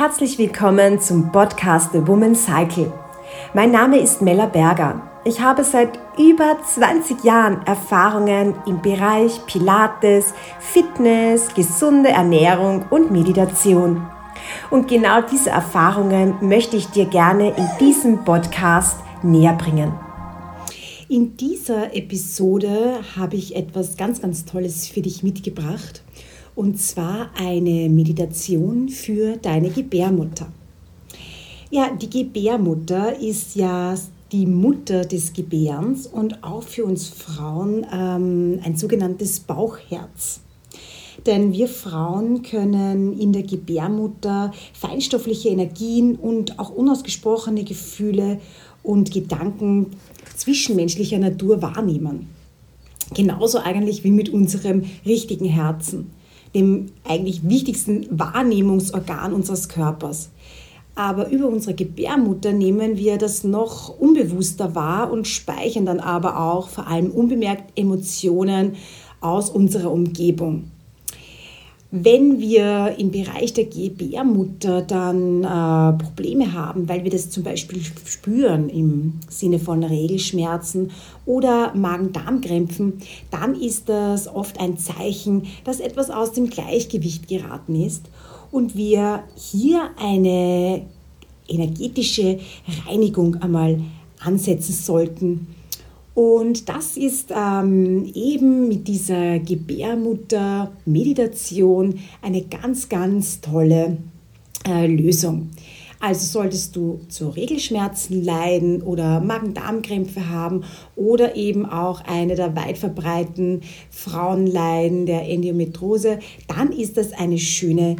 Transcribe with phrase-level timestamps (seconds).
[0.00, 2.90] Herzlich willkommen zum Podcast The Woman Cycle.
[3.52, 5.02] Mein Name ist Mella Berger.
[5.26, 14.06] Ich habe seit über 20 Jahren Erfahrungen im Bereich Pilates, Fitness, gesunde Ernährung und Meditation.
[14.70, 19.92] Und genau diese Erfahrungen möchte ich dir gerne in diesem Podcast näher bringen.
[21.10, 26.00] In dieser Episode habe ich etwas ganz, ganz Tolles für dich mitgebracht.
[26.60, 30.52] Und zwar eine Meditation für deine Gebärmutter.
[31.70, 33.94] Ja, die Gebärmutter ist ja
[34.30, 40.42] die Mutter des Gebärens und auch für uns Frauen ähm, ein sogenanntes Bauchherz.
[41.24, 48.38] Denn wir Frauen können in der Gebärmutter feinstoffliche Energien und auch unausgesprochene Gefühle
[48.82, 49.86] und Gedanken
[50.36, 52.28] zwischenmenschlicher Natur wahrnehmen.
[53.14, 56.19] Genauso eigentlich wie mit unserem richtigen Herzen,
[56.54, 60.30] dem eigentlich wichtigsten Wahrnehmungsorgan unseres Körpers.
[60.94, 66.68] Aber über unsere Gebärmutter nehmen wir das noch unbewusster wahr und speichern dann aber auch
[66.68, 68.74] vor allem unbemerkt Emotionen
[69.20, 70.69] aus unserer Umgebung.
[71.92, 77.82] Wenn wir im Bereich der Gebärmutter dann äh, Probleme haben, weil wir das zum Beispiel
[77.82, 80.92] spüren im Sinne von Regelschmerzen
[81.26, 83.00] oder Magen-Darm-Krämpfen,
[83.32, 88.08] dann ist das oft ein Zeichen, dass etwas aus dem Gleichgewicht geraten ist
[88.52, 90.82] und wir hier eine
[91.48, 92.38] energetische
[92.86, 93.80] Reinigung einmal
[94.20, 95.59] ansetzen sollten
[96.20, 103.96] und das ist ähm, eben mit dieser Gebärmutter-Meditation eine ganz, ganz tolle
[104.68, 105.48] äh, Lösung.
[105.98, 112.76] Also solltest du zu Regelschmerzen leiden oder Magen-Darm-Krämpfe haben oder eben auch eine der weit
[112.76, 116.18] verbreiteten Frauenleiden der Endometrose,
[116.48, 117.96] dann ist das eine schöne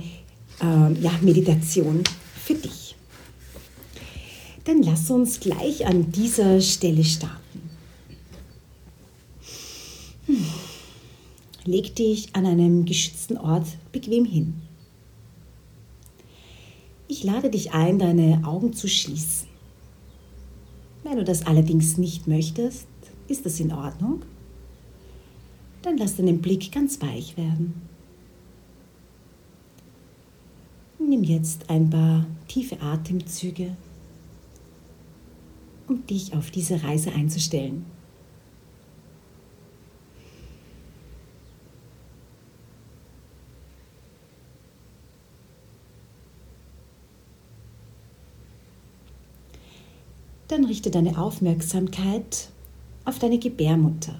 [0.60, 2.96] äh, ja, Meditation für dich.
[4.64, 7.39] Dann lass uns gleich an dieser Stelle starten.
[11.64, 14.54] Leg dich an einem geschützten Ort bequem hin.
[17.08, 19.48] Ich lade dich ein, deine Augen zu schließen.
[21.02, 22.86] Wenn du das allerdings nicht möchtest,
[23.28, 24.22] ist das in Ordnung.
[25.82, 27.74] Dann lass deinen Blick ganz weich werden.
[30.98, 33.76] Nimm jetzt ein paar tiefe Atemzüge,
[35.88, 37.84] um dich auf diese Reise einzustellen.
[50.70, 52.48] Richte deine Aufmerksamkeit
[53.04, 54.14] auf deine Gebärmutter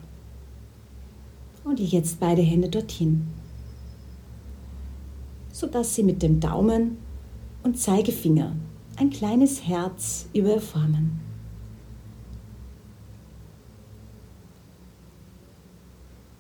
[1.63, 3.29] und leg jetzt beide Hände dorthin,
[5.53, 6.97] sodass sie mit dem Daumen
[7.63, 8.57] und Zeigefinger
[8.97, 11.21] ein kleines Herz über ihr formen.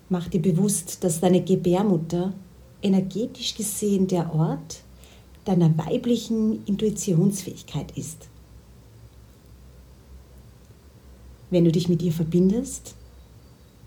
[0.08, 2.34] Mach dir bewusst, dass deine Gebärmutter
[2.82, 4.82] energetisch gesehen der Ort
[5.44, 8.29] deiner weiblichen Intuitionsfähigkeit ist.
[11.50, 12.94] Wenn du dich mit ihr verbindest,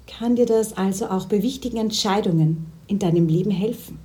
[0.06, 4.00] kann dir das also auch bei wichtigen Entscheidungen in deinem Leben helfen.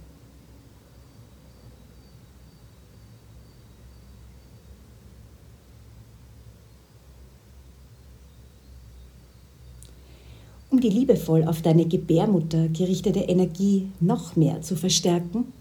[10.70, 15.52] Um die liebevoll auf deine Gebärmutter gerichtete Energie noch mehr zu verstärken,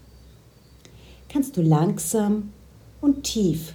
[1.29, 2.51] kannst du langsam
[3.01, 3.73] und tief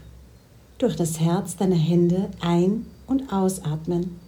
[0.79, 4.19] durch das Herz deiner Hände ein- und ausatmen.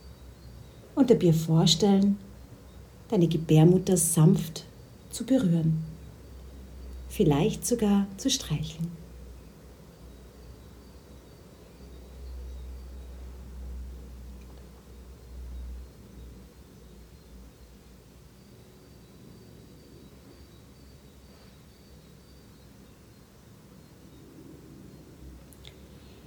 [0.94, 2.18] Und dir vorstellen,
[3.08, 4.64] deine Gebärmutter sanft
[5.10, 5.82] zu berühren,
[7.08, 8.92] vielleicht sogar zu streicheln.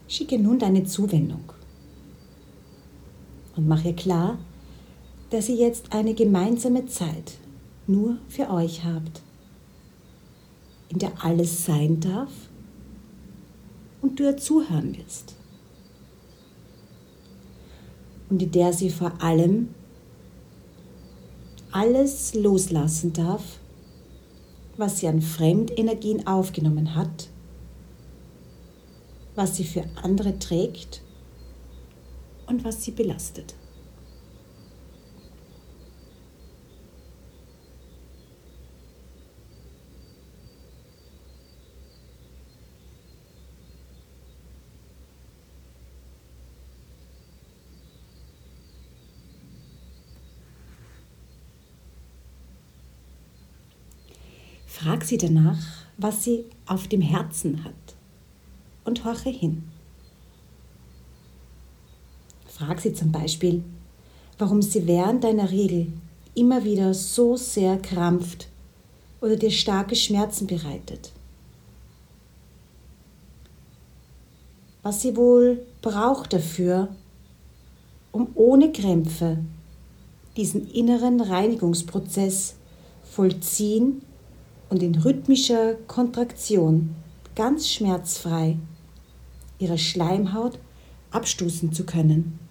[0.10, 1.57] Schicke nun deine Zuwendung
[3.58, 4.38] und mach ihr klar,
[5.32, 7.34] dass ihr jetzt eine gemeinsame Zeit
[7.88, 9.22] nur für euch habt,
[10.90, 12.32] in der alles sein darf
[14.02, 15.36] und du ihr zuhören wirst.
[18.30, 19.70] Und in der sie vor allem
[21.72, 23.60] alles loslassen darf,
[24.78, 27.30] was sie an Fremdenergien aufgenommen hat,
[29.36, 31.02] was sie für andere trägt
[32.48, 33.56] und was sie belastet.
[54.66, 57.74] Frag sie danach, was sie auf dem Herzen hat
[58.86, 59.64] und horche hin.
[62.58, 63.64] Frag sie zum Beispiel,
[64.40, 65.94] warum sie während deiner Regel
[66.34, 68.48] immer wieder so sehr krampft
[69.22, 71.12] oder dir starke Schmerzen bereitet.
[74.82, 76.88] Was sie wohl braucht dafür,
[78.12, 79.38] um ohne Krämpfe
[80.36, 82.56] diesen inneren Reinigungsprozess
[83.04, 84.02] vollziehen
[84.70, 86.96] und in rhythmischer Kontraktion
[87.36, 88.58] ganz schmerzfrei
[89.60, 90.58] ihre Schleimhaut
[91.12, 92.47] abstoßen zu können.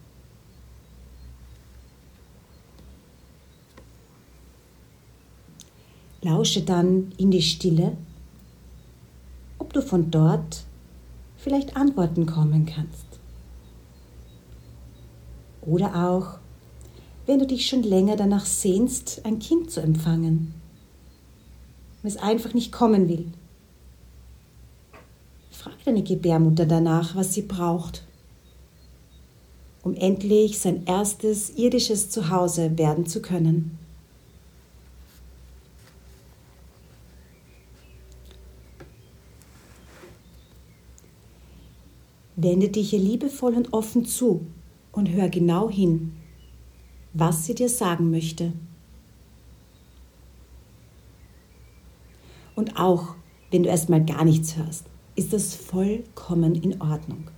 [6.27, 7.97] Lausche dann in die Stille,
[9.61, 10.65] ob du von dort
[11.37, 13.07] vielleicht Antworten kommen kannst.
[15.63, 16.39] Oder auch,
[17.27, 20.53] wenn du dich schon länger danach sehnst, ein Kind zu empfangen,
[22.03, 23.27] wenn es einfach nicht kommen will.
[25.53, 28.05] Frag deine Gebärmutter danach, was sie braucht,
[29.85, 33.79] um endlich sein erstes irdisches Zuhause werden zu können.
[42.47, 44.47] Wende dich ihr liebevoll und offen zu
[44.93, 46.13] und hör genau hin,
[47.13, 48.53] was sie dir sagen möchte.
[52.55, 53.17] Und auch
[53.51, 57.33] wenn du erstmal gar nichts hörst, ist das vollkommen in Ordnung.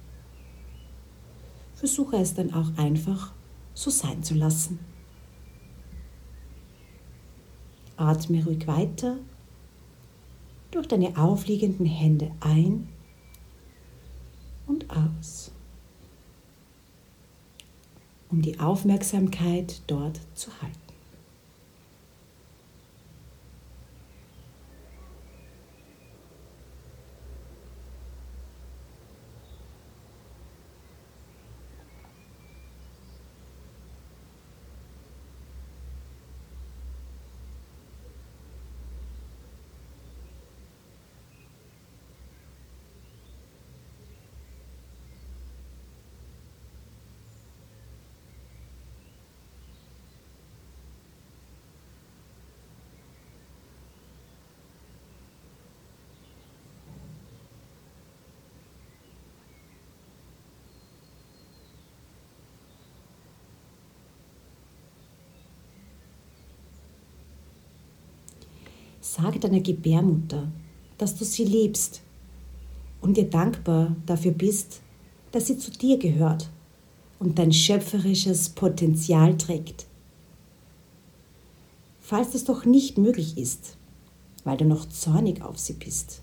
[1.74, 3.32] Versuche es dann auch einfach
[3.72, 4.78] so sein zu lassen.
[7.96, 9.16] Atme ruhig weiter
[10.70, 12.90] durch deine aufliegenden Hände ein
[14.68, 15.50] und aus,
[18.30, 20.87] um die Aufmerksamkeit dort zu halten.
[69.10, 70.52] Sage deiner Gebärmutter,
[70.98, 72.02] dass du sie liebst
[73.00, 74.82] und dir dankbar dafür bist,
[75.32, 76.50] dass sie zu dir gehört
[77.18, 79.86] und dein schöpferisches Potenzial trägt.
[82.00, 83.78] Falls das doch nicht möglich ist,
[84.44, 86.20] weil du noch zornig auf sie bist,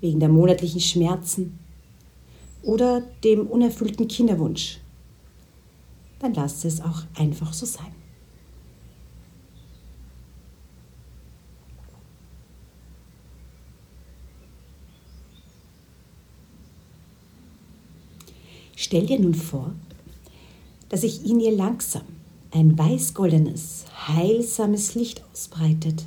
[0.00, 1.60] wegen der monatlichen Schmerzen
[2.62, 4.80] oder dem unerfüllten Kinderwunsch,
[6.18, 7.94] dann lass es auch einfach so sein.
[18.80, 19.72] Stell dir nun vor,
[20.88, 22.04] dass sich in ihr langsam
[22.52, 26.06] ein weiß-goldenes, heilsames Licht ausbreitet,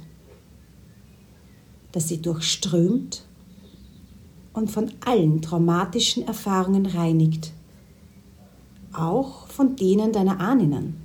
[1.92, 3.26] das sie durchströmt
[4.54, 7.52] und von allen traumatischen Erfahrungen reinigt,
[8.94, 10.96] auch von denen deiner Ahnen.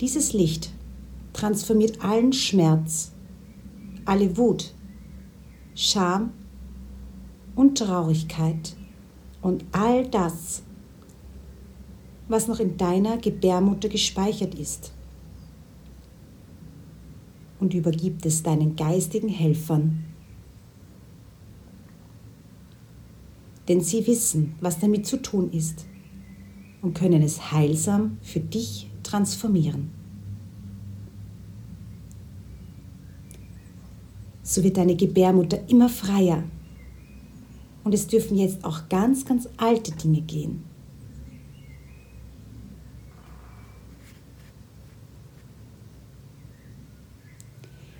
[0.00, 0.72] Dieses Licht
[1.34, 3.12] transformiert allen Schmerz,
[4.06, 4.72] alle Wut,
[5.74, 6.32] Scham
[7.54, 8.76] und Traurigkeit
[9.42, 10.62] und all das,
[12.28, 14.92] was noch in deiner Gebärmutter gespeichert ist
[17.58, 20.04] und übergibt es deinen geistigen Helfern.
[23.68, 25.86] Denn sie wissen, was damit zu tun ist
[26.80, 29.90] und können es heilsam für dich transformieren.
[34.42, 36.42] So wird deine Gebärmutter immer freier.
[37.84, 40.64] Und es dürfen jetzt auch ganz, ganz alte Dinge gehen.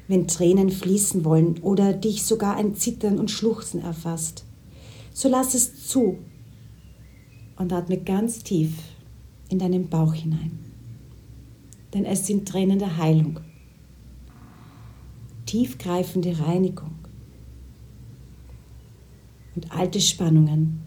[0.07, 4.45] Wenn Tränen fließen wollen oder dich sogar ein Zittern und Schluchzen erfasst,
[5.13, 6.19] so lass es zu
[7.57, 8.73] und atme ganz tief
[9.49, 10.70] in deinen Bauch hinein
[11.95, 13.41] denn es sind Tränen der Heilung,
[15.47, 16.95] tiefgreifende Reinigung
[19.55, 20.81] und alte Spannungen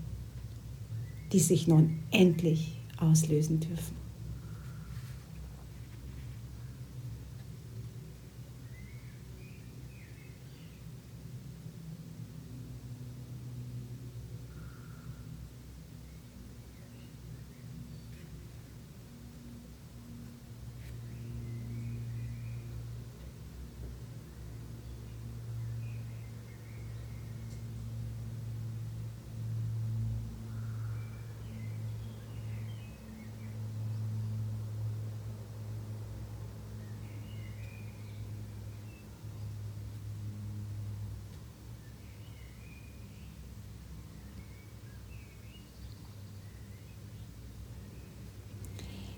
[1.34, 4.03] die sich nun endlich auslösen dürfen.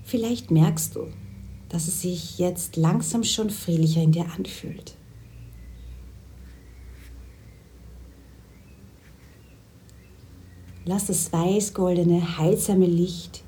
[0.05, 1.07] Vielleicht merkst du,
[1.67, 4.95] dass es sich jetzt langsam schon friedlicher in dir anfühlt.
[10.85, 13.43] Lass das weiß-goldene, heilsame Licht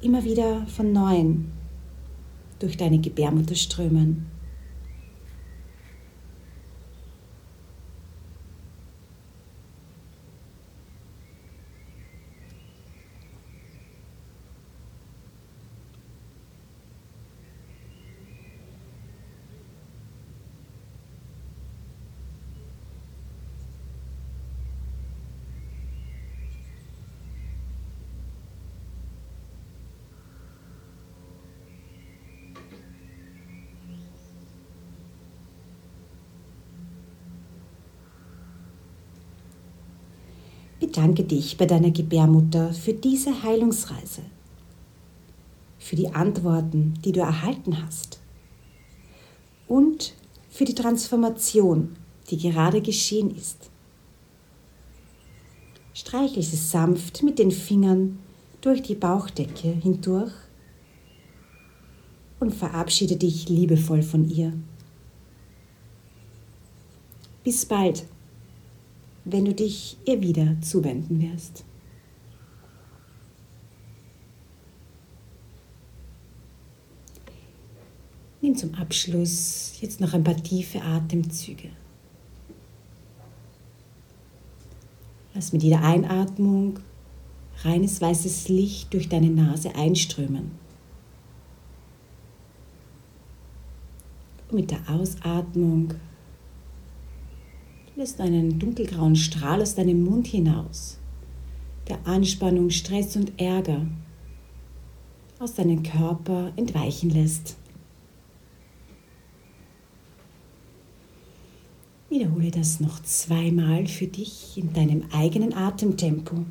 [0.00, 1.52] immer wieder von neuem
[2.58, 4.37] durch deine Gebärmutter strömen.
[40.98, 44.22] Bedanke dich bei deiner Gebärmutter für diese Heilungsreise,
[45.78, 48.18] für die Antworten, die du erhalten hast
[49.68, 50.14] und
[50.50, 51.94] für die Transformation,
[52.28, 53.70] die gerade geschehen ist.
[55.94, 58.18] Streichle sie sanft mit den Fingern
[58.60, 60.32] durch die Bauchdecke hindurch
[62.40, 64.52] und verabschiede dich liebevoll von ihr.
[67.44, 68.04] Bis bald
[69.30, 71.64] wenn du dich ihr wieder zuwenden wirst.
[78.40, 81.70] Nimm zum Abschluss jetzt noch ein paar tiefe Atemzüge.
[85.34, 86.78] Lass mit jeder Einatmung
[87.62, 90.52] reines weißes Licht durch deine Nase einströmen.
[94.48, 95.94] Und mit der Ausatmung
[97.98, 100.98] lässt einen dunkelgrauen Strahl aus deinem Mund hinaus,
[101.88, 103.84] der Anspannung, Stress und Ärger
[105.40, 107.56] aus deinem Körper entweichen lässt.
[112.08, 116.44] Wiederhole das noch zweimal für dich in deinem eigenen Atemtempo.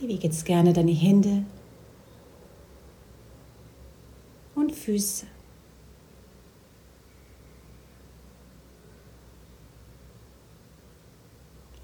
[0.00, 1.44] Bewege jetzt gerne deine Hände
[4.54, 5.26] und Füße.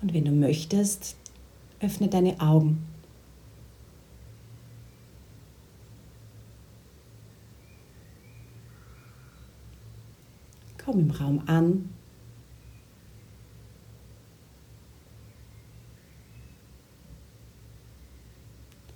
[0.03, 1.17] Und wenn du möchtest,
[1.81, 2.87] öffne deine Augen.
[10.83, 11.91] Komm im Raum an.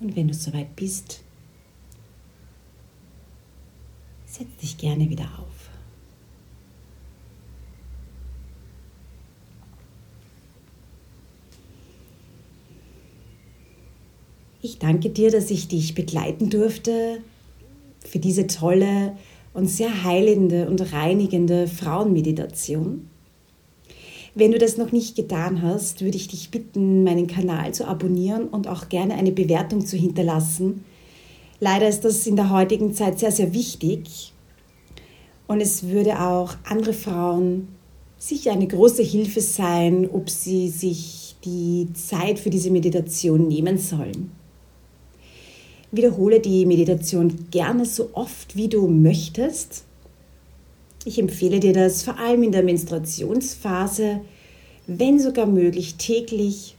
[0.01, 1.23] Und wenn du soweit bist,
[4.37, 5.71] Setz dich gerne wieder auf.
[14.61, 17.21] Ich danke dir, dass ich dich begleiten durfte
[18.01, 19.17] für diese tolle
[19.53, 23.09] und sehr heilende und reinigende Frauenmeditation.
[24.35, 28.49] Wenn du das noch nicht getan hast, würde ich dich bitten, meinen Kanal zu abonnieren
[28.49, 30.85] und auch gerne eine Bewertung zu hinterlassen
[31.65, 34.35] Leider ist das in der heutigen Zeit sehr, sehr wichtig.
[35.47, 37.69] Und es würde auch andere Frauen
[38.19, 44.31] sicher eine große Hilfe sein, ob sie sich die Zeit für diese Meditation nehmen sollen.
[45.91, 49.85] Wiederhole die Meditation gerne so oft, wie du möchtest.
[51.07, 54.21] Ich empfehle dir das vor allem in der Menstruationsphase,
[54.87, 56.77] wenn sogar möglich täglich.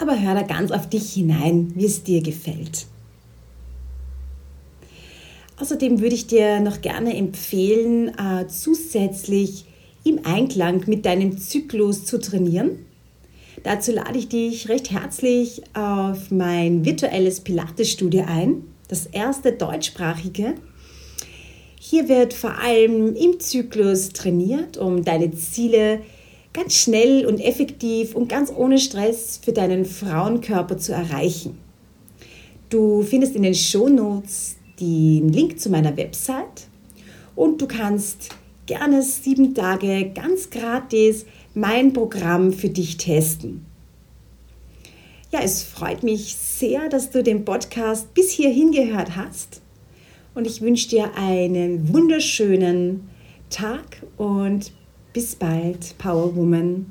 [0.00, 2.86] Aber hör da ganz auf dich hinein, wie es dir gefällt.
[5.64, 9.64] Außerdem würde ich dir noch gerne empfehlen, äh, zusätzlich
[10.04, 12.84] im Einklang mit deinem Zyklus zu trainieren.
[13.62, 20.52] Dazu lade ich dich recht herzlich auf mein virtuelles Pilates-Studio ein, das erste deutschsprachige.
[21.80, 26.02] Hier wird vor allem im Zyklus trainiert, um deine Ziele
[26.52, 31.56] ganz schnell und effektiv und ganz ohne Stress für deinen Frauenkörper zu erreichen.
[32.68, 36.68] Du findest in den Shownotes den Link zu meiner Website
[37.36, 38.30] und du kannst
[38.66, 43.64] gerne sieben Tage ganz gratis mein Programm für dich testen.
[45.30, 49.60] Ja, es freut mich sehr, dass du den Podcast bis hierhin gehört hast
[50.34, 53.08] und ich wünsche dir einen wunderschönen
[53.50, 54.72] Tag und
[55.12, 56.86] bis bald, Power Woman.